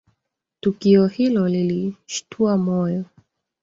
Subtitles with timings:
[0.59, 3.05] Tukio hilo lilishtua moyo